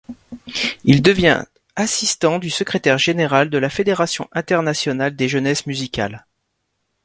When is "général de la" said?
2.97-3.69